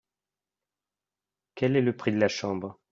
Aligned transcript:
Quel 1.53 1.75
est 1.75 1.81
le 1.81 1.95
prix 1.95 2.11
de 2.11 2.17
la 2.17 2.27
chambre? 2.27 2.79